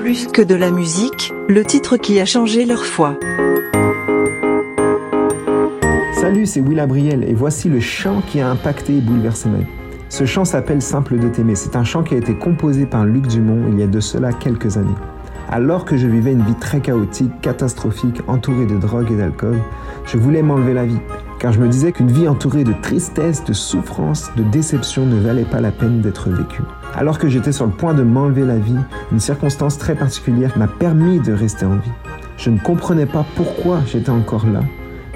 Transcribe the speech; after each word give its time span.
Plus 0.00 0.28
que 0.28 0.40
de 0.40 0.54
la 0.54 0.70
musique, 0.70 1.30
le 1.46 1.62
titre 1.62 1.98
qui 1.98 2.20
a 2.20 2.24
changé 2.24 2.64
leur 2.64 2.86
foi. 2.86 3.18
Salut, 6.14 6.46
c'est 6.46 6.60
Will 6.60 6.80
Abriel 6.80 7.22
et 7.22 7.34
voici 7.34 7.68
le 7.68 7.80
chant 7.80 8.22
qui 8.26 8.40
a 8.40 8.48
impacté 8.48 8.96
et 8.96 9.00
bouleversé 9.02 9.50
ma 9.50 9.58
vie. 9.58 9.66
Ce 10.08 10.24
chant 10.24 10.46
s'appelle 10.46 10.80
Simple 10.80 11.18
de 11.18 11.28
t'aimer. 11.28 11.54
C'est 11.54 11.76
un 11.76 11.84
chant 11.84 12.02
qui 12.02 12.14
a 12.14 12.16
été 12.16 12.34
composé 12.34 12.86
par 12.86 13.04
Luc 13.04 13.26
Dumont 13.26 13.66
il 13.70 13.78
y 13.78 13.82
a 13.82 13.86
de 13.86 14.00
cela 14.00 14.32
quelques 14.32 14.78
années. 14.78 14.88
Alors 15.50 15.84
que 15.84 15.98
je 15.98 16.06
vivais 16.06 16.32
une 16.32 16.44
vie 16.44 16.58
très 16.58 16.80
chaotique, 16.80 17.38
catastrophique, 17.42 18.22
entourée 18.26 18.64
de 18.64 18.78
drogue 18.78 19.12
et 19.12 19.16
d'alcool, 19.16 19.58
je 20.06 20.16
voulais 20.16 20.42
m'enlever 20.42 20.72
la 20.72 20.86
vie, 20.86 21.00
car 21.40 21.52
je 21.54 21.58
me 21.58 21.68
disais 21.68 21.90
qu'une 21.90 22.12
vie 22.12 22.28
entourée 22.28 22.64
de 22.64 22.74
tristesse, 22.82 23.42
de 23.44 23.54
souffrance, 23.54 24.30
de 24.36 24.44
déception 24.44 25.06
ne 25.06 25.18
valait 25.18 25.44
pas 25.44 25.60
la 25.60 25.72
peine 25.72 26.02
d'être 26.02 26.28
vécue. 26.28 26.62
Alors 26.94 27.18
que 27.18 27.28
j'étais 27.28 27.50
sur 27.50 27.64
le 27.64 27.72
point 27.72 27.94
de 27.94 28.02
m'enlever 28.02 28.44
la 28.44 28.58
vie, 28.58 28.76
une 29.10 29.20
circonstance 29.20 29.78
très 29.78 29.94
particulière 29.94 30.56
m'a 30.56 30.68
permis 30.68 31.18
de 31.18 31.32
rester 31.32 31.64
en 31.64 31.76
vie. 31.76 31.90
Je 32.36 32.50
ne 32.50 32.58
comprenais 32.58 33.06
pas 33.06 33.24
pourquoi 33.36 33.80
j'étais 33.86 34.10
encore 34.10 34.46
là, 34.46 34.60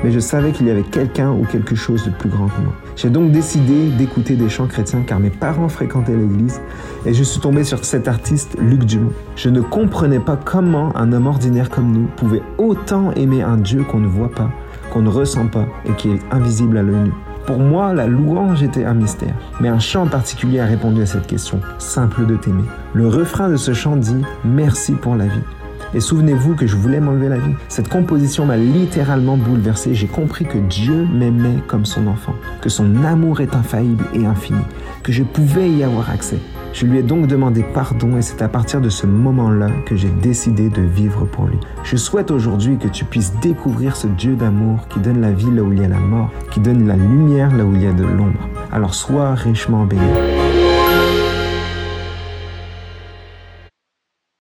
mais 0.03 0.11
je 0.11 0.19
savais 0.19 0.53
qu'il 0.53 0.67
y 0.67 0.71
avait 0.71 0.83
quelqu'un 0.83 1.31
ou 1.31 1.45
quelque 1.45 1.75
chose 1.75 2.05
de 2.07 2.11
plus 2.11 2.31
grand 2.31 2.49
que 2.49 2.61
moi. 2.63 2.73
J'ai 2.97 3.11
donc 3.11 3.31
décidé 3.31 3.91
d'écouter 3.91 4.35
des 4.37 4.49
chants 4.49 4.67
chrétiens 4.67 5.03
car 5.07 5.21
mes 5.21 5.31
parents 5.31 5.69
fréquentaient 5.69 6.17
l'église 6.17 6.61
et 7.05 7.13
je 7.13 7.23
suis 7.23 7.41
tombé 7.41 7.65
sur 7.65 7.85
cet 7.85 8.09
artiste 8.09 8.57
Luc 8.59 8.85
Dumont. 8.85 9.13
Je 9.37 9.51
ne 9.51 9.61
comprenais 9.61 10.21
pas 10.21 10.37
comment 10.43 10.97
un 10.97 11.13
homme 11.13 11.27
ordinaire 11.27 11.69
comme 11.69 11.93
nous 11.93 12.07
pouvait 12.17 12.43
autant 12.57 13.13
aimer 13.13 13.43
un 13.43 13.59
Dieu 13.59 13.85
qu'on 13.85 14.01
ne 14.01 14.07
voit 14.09 14.31
pas, 14.31 14.51
qu'on 14.95 15.03
ne 15.03 15.11
ressent 15.11 15.49
pas 15.49 15.67
et 15.85 15.93
qui 15.95 16.11
est 16.11 16.21
invisible 16.31 16.79
à 16.79 16.83
l'œil 16.83 17.01
nu. 17.01 17.13
Pour 17.47 17.59
moi, 17.59 17.93
la 17.93 18.07
louange 18.07 18.63
était 18.63 18.85
un 18.85 18.95
mystère, 18.95 19.35
mais 19.61 19.69
un 19.69 19.81
chant 19.81 20.07
particulier 20.07 20.61
a 20.61 20.67
répondu 20.67 21.03
à 21.03 21.07
cette 21.07 21.27
question, 21.27 21.61
simple 21.79 22.25
de 22.25 22.37
t'aimer. 22.37 22.65
Le 22.95 23.09
refrain 23.09 23.51
de 23.51 23.57
ce 23.57 23.75
chant 23.75 23.97
dit⁇ 23.97 24.15
Merci 24.45 24.93
pour 24.93 25.17
la 25.17 25.27
vie⁇ 25.27 25.41
et 25.95 26.01
souvenez-vous 26.01 26.55
que 26.55 26.67
je 26.67 26.77
voulais 26.77 27.01
m'enlever 27.01 27.29
la 27.29 27.39
vie. 27.39 27.55
Cette 27.69 27.89
composition 27.89 28.47
m'a 28.47 28.57
littéralement 28.57 29.37
bouleversé. 29.37 29.95
J'ai 29.95 30.07
compris 30.07 30.45
que 30.45 30.59
Dieu 30.59 31.07
m'aimait 31.13 31.63
comme 31.67 31.87
son 31.87 32.07
enfant, 32.07 32.35
que 32.61 32.69
son 32.69 33.05
amour 33.05 33.41
est 33.41 33.55
infaillible 33.55 34.05
et 34.15 34.27
infini, 34.27 34.63
que 35.03 35.13
je 35.13 35.23
pouvais 35.23 35.71
y 35.71 35.83
avoir 35.85 36.11
accès. 36.11 36.39
Je 36.73 36.87
lui 36.87 36.99
ai 36.99 37.03
donc 37.05 37.29
demandé 37.29 37.63
pardon 37.63 38.17
et 38.17 38.23
c'est 38.23 38.43
à 38.43 38.49
partir 38.49 38.81
de 38.81 38.89
ce 38.89 39.07
moment-là 39.07 39.69
que 39.87 39.95
j'ai 39.95 40.09
décidé 40.09 40.69
de 40.71 40.83
vivre 40.83 41.25
pour 41.25 41.47
lui. 41.47 41.59
Je 41.85 41.97
souhaite 41.97 42.33
aujourd'hui 42.33 42.79
que 42.79 42.89
tu 42.89 43.05
puisses 43.05 43.33
découvrir 43.41 43.95
ce 43.95 44.09
Dieu 44.09 44.35
d'amour 44.35 44.89
qui 44.89 44.99
donne 44.99 45.21
la 45.21 45.31
vie 45.31 45.53
là 45.53 45.63
où 45.63 45.73
il 45.73 45.81
y 45.81 45.85
a 45.85 45.89
la 45.89 46.01
mort, 46.01 46.33
qui 46.51 46.59
donne 46.59 46.89
la 46.89 46.97
lumière 46.97 47.57
là 47.57 47.65
où 47.65 47.77
il 47.77 47.83
y 47.83 47.87
a 47.87 47.93
de 47.93 48.05
l'ombre. 48.05 48.49
Alors 48.73 48.95
sois 48.95 49.35
richement 49.35 49.87
béni. 49.87 50.03